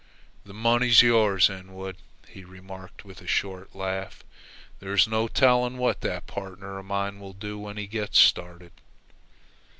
"The 0.45 0.53
money's 0.55 1.03
yours, 1.03 1.47
Inwood," 1.47 1.97
he 2.27 2.43
remarked, 2.43 3.05
with 3.05 3.21
a 3.21 3.27
short 3.27 3.75
laugh. 3.75 4.23
"There's 4.79 5.07
no 5.07 5.27
telling 5.27 5.77
what 5.77 6.01
that 6.01 6.25
partner 6.25 6.79
of 6.79 6.85
mine 6.85 7.19
will 7.19 7.33
do 7.33 7.59
when 7.59 7.77
he 7.77 7.85
gets 7.85 8.17
started." 8.17 8.71